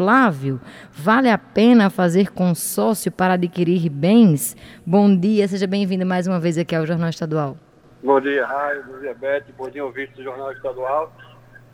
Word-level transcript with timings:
Flávio, 0.00 0.58
vale 0.90 1.28
a 1.28 1.36
pena 1.36 1.90
fazer 1.90 2.32
consórcio 2.32 3.12
para 3.12 3.34
adquirir 3.34 3.90
bens? 3.90 4.56
Bom 4.86 5.14
dia, 5.14 5.46
seja 5.46 5.66
bem-vindo 5.66 6.06
mais 6.06 6.26
uma 6.26 6.40
vez 6.40 6.56
aqui 6.56 6.74
ao 6.74 6.86
Jornal 6.86 7.10
Estadual. 7.10 7.54
Bom 8.02 8.18
dia, 8.18 8.46
Raio, 8.46 8.82
bom 8.84 8.98
dia, 8.98 9.12
Beth, 9.12 9.44
bom 9.58 9.68
dia, 9.68 9.84
ouvinte 9.84 10.14
do 10.14 10.22
Jornal 10.22 10.52
Estadual. 10.52 11.12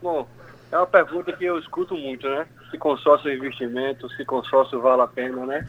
Bom, 0.02 0.26
é 0.72 0.76
uma 0.76 0.88
pergunta 0.88 1.32
que 1.34 1.44
eu 1.44 1.56
escuto 1.56 1.94
muito, 1.96 2.28
né? 2.28 2.48
Se 2.68 2.76
consórcio 2.76 3.30
é 3.30 3.34
investimento, 3.36 4.10
se 4.10 4.24
consórcio 4.24 4.80
vale 4.80 5.02
a 5.02 5.06
pena, 5.06 5.46
né? 5.46 5.64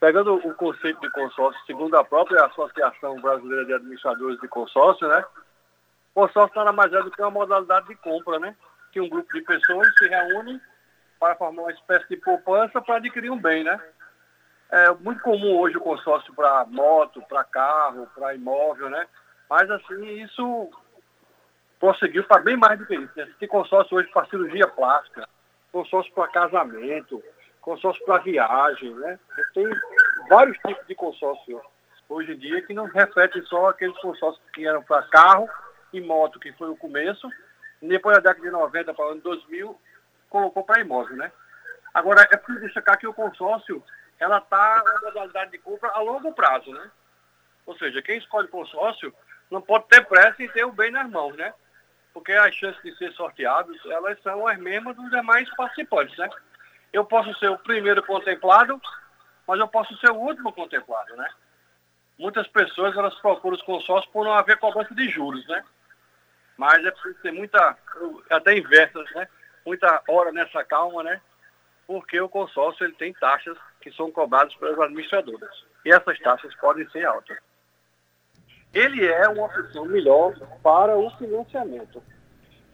Pegando 0.00 0.34
o 0.34 0.54
conceito 0.54 1.00
de 1.00 1.10
consórcio, 1.12 1.64
segundo 1.64 1.96
a 1.96 2.02
própria 2.02 2.44
Associação 2.44 3.20
Brasileira 3.20 3.64
de 3.66 3.74
Administradores 3.74 4.40
de 4.40 4.48
Consórcio, 4.48 5.06
né? 5.06 5.24
Consórcio 6.12 6.58
nada 6.58 6.72
mais 6.72 6.92
é 6.92 7.00
do 7.00 7.10
que 7.12 7.22
uma 7.22 7.30
modalidade 7.30 7.86
de 7.86 7.94
compra, 7.94 8.40
né? 8.40 8.56
Que 8.90 9.00
um 9.00 9.08
grupo 9.08 9.32
de 9.32 9.42
pessoas 9.42 9.86
se 9.96 10.08
reúne 10.08 10.60
para 11.18 11.36
formar 11.36 11.62
uma 11.62 11.72
espécie 11.72 12.08
de 12.08 12.16
poupança 12.16 12.80
para 12.80 12.96
adquirir 12.96 13.30
um 13.30 13.38
bem, 13.38 13.64
né? 13.64 13.80
É 14.70 14.90
muito 14.92 15.22
comum 15.22 15.58
hoje 15.58 15.76
o 15.76 15.80
consórcio 15.80 16.34
para 16.34 16.64
moto, 16.66 17.22
para 17.22 17.44
carro, 17.44 18.06
para 18.14 18.34
imóvel, 18.34 18.90
né? 18.90 19.06
Mas 19.48 19.70
assim, 19.70 20.22
isso 20.22 20.70
prosseguiu 21.80 22.24
para 22.24 22.42
bem 22.42 22.56
mais 22.56 22.78
do 22.78 22.86
que 22.86 22.94
isso. 22.94 23.12
Tem 23.38 23.48
consórcio 23.48 23.96
hoje 23.96 24.08
para 24.10 24.26
cirurgia 24.26 24.68
plástica, 24.68 25.28
consórcio 25.72 26.12
para 26.12 26.28
casamento, 26.28 27.22
consórcio 27.60 28.04
para 28.04 28.18
viagem, 28.18 28.94
né? 28.94 29.18
Tem 29.54 29.66
vários 30.28 30.56
tipos 30.58 30.86
de 30.86 30.94
consórcio 30.94 31.60
hoje 32.08 32.32
em 32.32 32.38
dia 32.38 32.62
que 32.62 32.74
não 32.74 32.86
refletem 32.86 33.42
só 33.42 33.68
aqueles 33.68 33.96
consórcios 33.98 34.42
que 34.52 34.66
eram 34.66 34.82
para 34.82 35.02
carro 35.04 35.48
e 35.92 36.00
moto, 36.00 36.40
que 36.40 36.52
foi 36.52 36.68
o 36.68 36.76
começo, 36.76 37.28
depois 37.80 38.16
da 38.16 38.30
década 38.30 38.46
de 38.46 38.50
90 38.50 38.94
para 38.94 39.06
o 39.06 39.10
ano 39.10 39.20
2000, 39.20 39.78
colocou 40.28 40.64
para 40.64 40.80
imóvel, 40.80 41.16
né? 41.16 41.32
Agora, 41.92 42.26
é 42.30 42.36
preciso 42.36 42.66
destacar 42.66 42.98
que 42.98 43.06
o 43.06 43.14
consórcio, 43.14 43.82
ela 44.18 44.38
está 44.38 44.82
na 44.84 45.00
modalidade 45.00 45.50
de 45.50 45.58
compra 45.58 45.90
a 45.90 46.00
longo 46.00 46.32
prazo, 46.32 46.70
né? 46.72 46.90
Ou 47.66 47.76
seja, 47.76 48.02
quem 48.02 48.18
escolhe 48.18 48.48
consórcio 48.48 49.12
não 49.50 49.60
pode 49.60 49.86
ter 49.88 50.04
pressa 50.06 50.42
em 50.42 50.48
ter 50.48 50.64
o 50.64 50.72
bem 50.72 50.90
nas 50.90 51.08
mãos, 51.10 51.36
né? 51.36 51.52
Porque 52.12 52.32
as 52.32 52.54
chances 52.54 52.82
de 52.82 52.96
ser 52.96 53.12
sorteados, 53.12 53.78
elas 53.86 54.20
são 54.22 54.46
as 54.46 54.58
mesmas 54.58 54.96
dos 54.96 55.10
demais 55.10 55.48
participantes, 55.56 56.16
né? 56.18 56.28
Eu 56.92 57.04
posso 57.04 57.32
ser 57.38 57.50
o 57.50 57.58
primeiro 57.58 58.02
contemplado, 58.02 58.80
mas 59.46 59.60
eu 59.60 59.68
posso 59.68 59.96
ser 59.98 60.10
o 60.10 60.16
último 60.16 60.52
contemplado, 60.52 61.14
né? 61.16 61.28
Muitas 62.18 62.48
pessoas, 62.48 62.96
elas 62.96 63.14
procuram 63.20 63.56
os 63.56 63.62
consórcios 63.62 64.12
por 64.12 64.24
não 64.24 64.32
haver 64.32 64.58
cobrança 64.58 64.94
de 64.94 65.08
juros, 65.08 65.46
né? 65.46 65.64
Mas 66.56 66.84
é 66.84 66.90
preciso 66.90 67.22
ter 67.22 67.32
muita, 67.32 67.76
até 68.30 68.56
inversas, 68.56 69.08
né? 69.12 69.28
Muita 69.68 70.02
hora 70.08 70.32
nessa 70.32 70.64
calma, 70.64 71.02
né? 71.02 71.20
Porque 71.86 72.20
o 72.20 72.28
consórcio, 72.28 72.84
ele 72.84 72.94
tem 72.94 73.12
taxas 73.12 73.56
que 73.80 73.92
são 73.92 74.10
cobradas 74.10 74.54
pelas 74.56 74.78
administradoras. 74.78 75.64
E 75.84 75.92
essas 75.92 76.18
taxas 76.20 76.54
podem 76.56 76.88
ser 76.90 77.04
altas 77.04 77.38
ele 78.72 79.06
é 79.06 79.28
uma 79.28 79.46
opção 79.46 79.84
melhor 79.86 80.34
para 80.62 80.96
o 80.96 81.10
financiamento. 81.16 82.02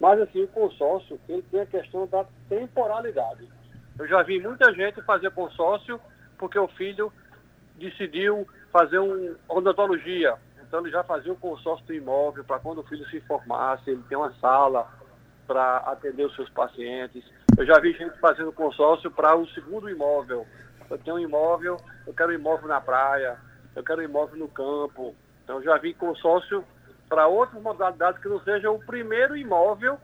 Mas 0.01 0.21
assim, 0.21 0.43
o 0.43 0.49
consórcio, 0.49 1.21
ele 1.29 1.43
tem 1.43 1.61
a 1.61 1.67
questão 1.67 2.07
da 2.07 2.25
temporalidade. 2.49 3.49
Eu 3.99 4.09
já 4.09 4.23
vi 4.23 4.41
muita 4.41 4.73
gente 4.75 5.01
fazer 5.03 5.31
consórcio 5.31 6.01
porque 6.37 6.59
o 6.59 6.69
filho 6.69 7.13
decidiu 7.77 8.47
fazer 8.73 8.99
uma 8.99 9.37
odontologia. 9.49 10.37
Então 10.61 10.81
ele 10.81 10.91
já 10.91 11.05
fazia 11.05 11.33
o 11.33 11.37
consórcio 11.37 11.87
do 11.87 11.95
imóvel 11.95 12.45
para 12.45 12.59
quando 12.59 12.79
o 12.79 12.85
filho 12.85 13.09
se 13.09 13.21
formasse, 13.21 13.91
ele 13.91 14.03
tem 14.09 14.19
uma 14.19 14.33
sala 14.41 14.93
para 15.47 15.79
atender 15.79 16.25
os 16.25 16.35
seus 16.35 16.49
pacientes. 16.51 17.25
Eu 17.57 17.67
já 17.67 17.79
vi 17.79 17.93
gente 17.93 18.19
fazendo 18.19 18.53
consórcio 18.53 19.11
para 19.11 19.37
o 19.37 19.47
segundo 19.49 19.89
imóvel. 19.89 20.47
Eu 20.91 20.99
tenho 20.99 21.17
um 21.17 21.21
imóvel, 21.21 21.77
eu 22.07 22.13
quero 22.13 22.31
um 22.31 22.35
imóvel 22.35 22.69
na 22.69 22.81
praia, 22.81 23.39
eu 23.75 23.83
quero 23.83 24.01
um 24.01 24.05
imóvel 24.05 24.39
no 24.39 24.49
campo, 24.49 25.15
então 25.43 25.63
já 25.63 25.77
vi 25.79 25.95
consórcio 25.95 26.65
para 27.09 27.27
outras 27.27 27.63
modalidades 27.63 28.21
que 28.21 28.29
não 28.29 28.41
seja 28.41 28.71
o 28.71 28.79
primeiro 28.79 29.37
imóvel 29.37 29.99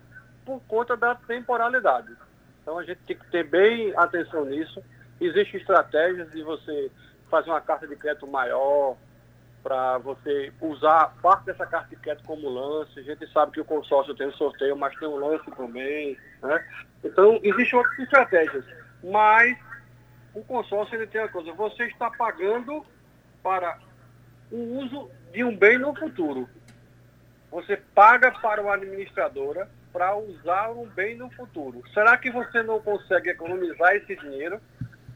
por 0.44 0.60
conta 0.68 0.96
da 0.96 1.14
temporalidade. 1.14 2.14
Então 2.62 2.78
a 2.78 2.84
gente 2.84 3.00
tem 3.06 3.16
que 3.16 3.30
ter 3.30 3.44
bem 3.44 3.92
atenção 3.96 4.44
nisso. 4.44 4.82
Existem 5.20 5.60
estratégias 5.60 6.30
de 6.30 6.42
você 6.42 6.90
fazer 7.30 7.50
uma 7.50 7.60
carta 7.60 7.86
de 7.86 7.96
crédito 7.96 8.26
maior, 8.26 8.96
para 9.62 9.98
você 9.98 10.52
usar 10.60 11.14
parte 11.22 11.46
dessa 11.46 11.66
carta 11.66 11.88
de 11.88 11.96
crédito 11.96 12.26
como 12.26 12.48
lance. 12.48 12.98
A 12.98 13.02
gente 13.02 13.26
sabe 13.32 13.52
que 13.52 13.60
o 13.60 13.64
consórcio 13.64 14.14
tem 14.14 14.30
sorteio, 14.32 14.76
mas 14.76 14.96
tem 14.98 15.08
um 15.08 15.16
lance 15.16 15.50
também. 15.52 16.16
Né? 16.42 16.64
Então, 17.04 17.38
existem 17.42 17.78
outras 17.78 17.98
estratégias. 17.98 18.64
Mas 19.02 19.58
o 20.34 20.42
consórcio 20.44 20.96
ele 20.96 21.06
tem 21.06 21.20
uma 21.20 21.28
coisa, 21.28 21.52
você 21.52 21.84
está 21.84 22.10
pagando 22.10 22.84
para 23.42 23.78
o 24.50 24.78
uso 24.78 25.10
de 25.32 25.44
um 25.44 25.56
bem 25.56 25.78
no 25.78 25.94
futuro. 25.94 26.48
Você 27.50 27.76
paga 27.76 28.30
para 28.30 28.62
uma 28.62 28.74
administradora 28.74 29.68
para 29.92 30.16
usar 30.16 30.70
um 30.70 30.86
bem 30.86 31.16
no 31.16 31.30
futuro. 31.30 31.82
Será 31.92 32.16
que 32.16 32.30
você 32.30 32.62
não 32.62 32.80
consegue 32.80 33.30
economizar 33.30 33.94
esse 33.96 34.14
dinheiro? 34.16 34.60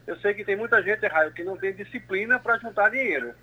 Eu 0.05 0.17
sei 0.17 0.33
que 0.33 0.43
tem 0.43 0.55
muita 0.55 0.83
gente, 0.83 1.07
Raio, 1.07 1.31
que 1.31 1.43
não 1.43 1.57
tem 1.57 1.73
disciplina 1.73 2.37
para 2.39 2.57
juntar 2.57 2.89
dinheiro. 2.89 3.33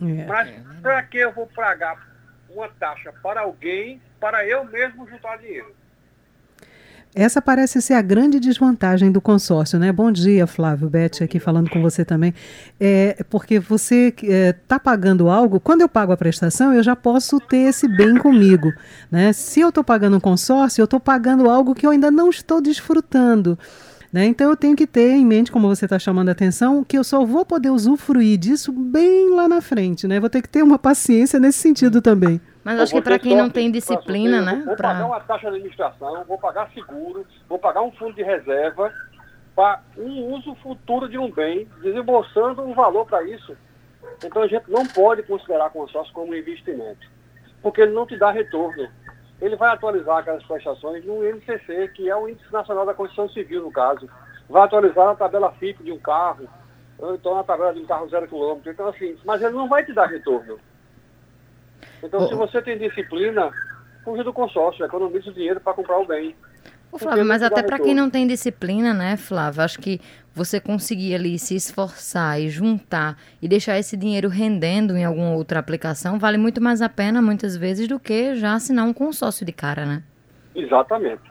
É, 0.00 0.26
Mas 0.26 0.50
para 0.82 1.02
que 1.02 1.18
eu 1.18 1.32
vou 1.32 1.46
pagar 1.46 2.06
uma 2.50 2.68
taxa 2.68 3.12
para 3.22 3.42
alguém 3.42 4.00
para 4.20 4.46
eu 4.46 4.64
mesmo 4.64 5.08
juntar 5.08 5.38
dinheiro? 5.38 5.74
Essa 7.18 7.40
parece 7.40 7.80
ser 7.80 7.94
a 7.94 8.02
grande 8.02 8.38
desvantagem 8.38 9.10
do 9.10 9.22
consórcio, 9.22 9.78
né? 9.78 9.90
Bom 9.90 10.12
dia, 10.12 10.46
Flávio, 10.46 10.90
Beth, 10.90 11.22
aqui 11.22 11.40
falando 11.40 11.70
com 11.70 11.80
você 11.80 12.04
também. 12.04 12.34
É, 12.78 13.24
porque 13.30 13.58
você 13.58 14.08
está 14.08 14.26
é, 14.26 14.52
tá 14.52 14.78
pagando 14.78 15.30
algo, 15.30 15.58
quando 15.58 15.80
eu 15.80 15.88
pago 15.88 16.12
a 16.12 16.16
prestação, 16.16 16.74
eu 16.74 16.82
já 16.82 16.94
posso 16.94 17.40
ter 17.40 17.68
esse 17.68 17.88
bem 17.88 18.18
comigo. 18.18 18.70
Né? 19.10 19.32
Se 19.32 19.60
eu 19.60 19.70
estou 19.70 19.82
pagando 19.82 20.18
um 20.18 20.20
consórcio, 20.20 20.82
eu 20.82 20.84
estou 20.84 21.00
pagando 21.00 21.48
algo 21.48 21.74
que 21.74 21.86
eu 21.86 21.90
ainda 21.90 22.10
não 22.10 22.28
estou 22.28 22.60
desfrutando. 22.60 23.58
Né? 24.16 24.24
Então 24.24 24.48
eu 24.48 24.56
tenho 24.56 24.74
que 24.74 24.86
ter 24.86 25.10
em 25.10 25.26
mente, 25.26 25.52
como 25.52 25.68
você 25.68 25.84
está 25.84 25.98
chamando 25.98 26.30
a 26.30 26.32
atenção, 26.32 26.82
que 26.82 26.96
eu 26.96 27.04
só 27.04 27.22
vou 27.22 27.44
poder 27.44 27.68
usufruir 27.68 28.38
disso 28.38 28.72
bem 28.72 29.28
lá 29.34 29.46
na 29.46 29.60
frente. 29.60 30.08
Né? 30.08 30.18
Vou 30.18 30.30
ter 30.30 30.40
que 30.40 30.48
ter 30.48 30.62
uma 30.62 30.78
paciência 30.78 31.38
nesse 31.38 31.58
sentido 31.58 32.00
também. 32.00 32.40
Mas 32.64 32.80
acho 32.80 32.94
que 32.94 33.02
para 33.02 33.18
quem 33.18 33.36
não 33.36 33.50
tem 33.50 33.70
disciplina, 33.70 34.40
né? 34.40 34.62
Vou 34.64 34.74
pra... 34.74 34.88
pagar 34.88 35.06
uma 35.06 35.20
taxa 35.20 35.50
de 35.50 35.56
administração, 35.56 36.24
vou 36.26 36.38
pagar 36.38 36.70
seguro, 36.72 37.26
vou 37.46 37.58
pagar 37.58 37.82
um 37.82 37.92
fundo 37.92 38.14
de 38.14 38.22
reserva 38.22 38.90
para 39.54 39.82
um 39.98 40.34
uso 40.34 40.54
futuro 40.62 41.10
de 41.10 41.18
um 41.18 41.30
bem, 41.30 41.68
desembolsando 41.82 42.62
um 42.62 42.72
valor 42.72 43.04
para 43.04 43.22
isso. 43.22 43.54
Então 44.24 44.42
a 44.42 44.46
gente 44.46 44.64
não 44.70 44.86
pode 44.86 45.24
considerar 45.24 45.68
consórcio 45.68 46.14
como 46.14 46.34
investimento, 46.34 47.06
porque 47.60 47.82
ele 47.82 47.92
não 47.92 48.06
te 48.06 48.16
dá 48.16 48.30
retorno. 48.30 48.88
Ele 49.40 49.56
vai 49.56 49.70
atualizar 49.70 50.18
aquelas 50.18 50.42
prestações 50.44 51.04
no 51.04 51.26
INCC, 51.28 51.88
que 51.94 52.08
é 52.08 52.16
o 52.16 52.28
Índice 52.28 52.50
Nacional 52.52 52.86
da 52.86 52.94
Constituição 52.94 53.28
Civil, 53.32 53.62
no 53.62 53.70
caso. 53.70 54.08
Vai 54.48 54.62
atualizar 54.62 55.06
na 55.06 55.14
tabela 55.14 55.52
FIP 55.52 55.84
de 55.84 55.92
um 55.92 55.98
carro, 55.98 56.48
ou 56.98 57.14
então 57.14 57.34
na 57.34 57.44
tabela 57.44 57.74
de 57.74 57.80
um 57.80 57.86
carro 57.86 58.08
zero 58.08 58.26
quilômetro. 58.26 58.70
Então, 58.70 58.88
assim, 58.88 59.16
mas 59.24 59.42
ele 59.42 59.54
não 59.54 59.68
vai 59.68 59.84
te 59.84 59.92
dar 59.92 60.06
retorno. 60.06 60.58
Então, 62.02 62.24
oh. 62.24 62.28
se 62.28 62.34
você 62.34 62.62
tem 62.62 62.78
disciplina, 62.78 63.52
fuja 64.04 64.24
do 64.24 64.32
consórcio, 64.32 64.84
economize 64.84 65.28
o 65.28 65.34
dinheiro 65.34 65.60
para 65.60 65.74
comprar 65.74 65.98
o 65.98 66.06
bem. 66.06 66.34
Ô, 66.90 66.98
Flávio, 66.98 67.24
mas 67.24 67.42
até 67.42 67.62
para 67.62 67.78
quem 67.78 67.94
não 67.94 68.08
tem 68.08 68.26
disciplina, 68.26 68.94
né, 68.94 69.16
Flávio? 69.16 69.62
Acho 69.62 69.78
que 69.78 70.00
você 70.34 70.60
conseguir 70.60 71.14
ali 71.14 71.38
se 71.38 71.54
esforçar 71.54 72.40
e 72.40 72.48
juntar 72.48 73.18
e 73.40 73.48
deixar 73.48 73.78
esse 73.78 73.96
dinheiro 73.96 74.28
rendendo 74.28 74.96
em 74.96 75.04
alguma 75.04 75.34
outra 75.34 75.58
aplicação 75.58 76.18
vale 76.18 76.38
muito 76.38 76.60
mais 76.60 76.80
a 76.80 76.88
pena, 76.88 77.20
muitas 77.20 77.56
vezes, 77.56 77.88
do 77.88 77.98
que 77.98 78.34
já 78.34 78.54
assinar 78.54 78.86
um 78.86 78.92
consórcio 78.92 79.44
de 79.44 79.52
cara, 79.52 79.84
né? 79.84 80.02
Exatamente. 80.54 81.22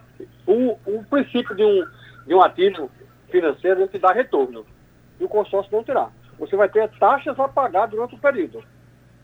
O, 0.46 0.78
o 0.86 1.04
princípio 1.10 1.56
de 1.56 1.64
um, 1.64 1.86
de 2.28 2.34
um 2.34 2.42
ativo 2.42 2.90
financeiro 3.32 3.84
é 3.84 3.88
te 3.88 3.98
dá 3.98 4.12
retorno. 4.12 4.66
E 5.20 5.24
o 5.24 5.30
consórcio 5.30 5.76
não 5.76 5.84
terá. 5.84 6.10
Você 6.38 6.56
vai 6.56 6.70
ter 6.70 6.90
taxas 7.00 7.40
a 7.40 7.48
pagar 7.48 7.88
durante 7.88 8.16
o 8.16 8.20
período. 8.20 8.64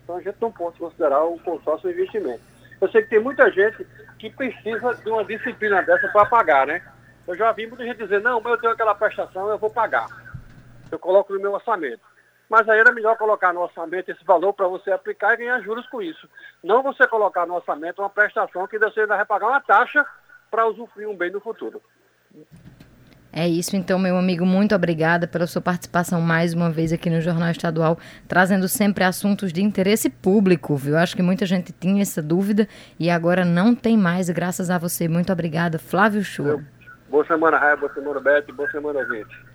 Então 0.03 0.15
a 0.15 0.21
gente 0.21 0.37
não 0.41 0.51
pode 0.51 0.77
considerar 0.77 1.23
o 1.23 1.37
consórcio 1.39 1.89
um 1.89 1.93
investimento. 1.93 2.50
Eu 2.81 2.89
sei 2.89 3.03
que 3.03 3.09
tem 3.09 3.19
muita 3.19 3.49
gente 3.51 3.85
que 4.17 4.31
precisa 4.31 4.95
de 4.95 5.09
uma 5.09 5.23
disciplina 5.23 5.83
dessa 5.83 6.07
para 6.09 6.25
pagar, 6.25 6.65
né? 6.65 6.83
Eu 7.27 7.37
já 7.37 7.51
vi 7.51 7.67
muita 7.67 7.85
gente 7.85 7.97
dizer, 7.97 8.19
não, 8.21 8.41
mas 8.41 8.53
eu 8.53 8.59
tenho 8.59 8.73
aquela 8.73 8.95
prestação, 8.95 9.47
eu 9.49 9.57
vou 9.59 9.69
pagar. 9.69 10.07
Eu 10.91 10.97
coloco 10.97 11.31
no 11.31 11.39
meu 11.39 11.53
orçamento. 11.53 12.01
Mas 12.49 12.67
aí 12.67 12.79
era 12.79 12.91
melhor 12.91 13.15
colocar 13.17 13.53
no 13.53 13.61
orçamento 13.61 14.09
esse 14.09 14.25
valor 14.25 14.51
para 14.51 14.67
você 14.67 14.91
aplicar 14.91 15.33
e 15.35 15.37
ganhar 15.37 15.61
juros 15.61 15.87
com 15.87 16.01
isso. 16.01 16.27
Não 16.61 16.83
você 16.83 17.07
colocar 17.07 17.45
no 17.45 17.53
orçamento 17.53 18.01
uma 18.01 18.09
prestação 18.09 18.67
que 18.67 18.79
você 18.79 19.01
ainda 19.01 19.15
vai 19.15 19.25
pagar 19.25 19.47
uma 19.47 19.61
taxa 19.61 20.05
para 20.49 20.67
usufruir 20.67 21.07
um 21.07 21.15
bem 21.15 21.31
no 21.31 21.39
futuro. 21.39 21.81
É 23.33 23.47
isso, 23.47 23.77
então, 23.77 23.97
meu 23.97 24.17
amigo, 24.17 24.45
muito 24.45 24.75
obrigada 24.75 25.25
pela 25.25 25.47
sua 25.47 25.61
participação 25.61 26.19
mais 26.19 26.53
uma 26.53 26.69
vez 26.69 26.91
aqui 26.91 27.09
no 27.09 27.21
Jornal 27.21 27.49
Estadual, 27.49 27.97
trazendo 28.27 28.67
sempre 28.67 29.05
assuntos 29.05 29.53
de 29.53 29.63
interesse 29.63 30.09
público, 30.09 30.75
viu? 30.75 30.97
Acho 30.97 31.15
que 31.15 31.21
muita 31.21 31.45
gente 31.45 31.71
tinha 31.71 32.01
essa 32.01 32.21
dúvida 32.21 32.67
e 32.99 33.09
agora 33.09 33.45
não 33.45 33.73
tem 33.73 33.97
mais, 33.97 34.29
graças 34.29 34.69
a 34.69 34.77
você. 34.77 35.07
Muito 35.07 35.31
obrigada, 35.31 35.79
Flávio 35.79 36.21
Chua. 36.23 36.61
Boa 37.09 37.25
semana, 37.25 37.57
Raia, 37.57 37.77
boa 37.77 37.93
semana, 37.93 38.19
Bete, 38.19 38.51
boa 38.51 38.69
semana, 38.69 39.05
gente. 39.05 39.45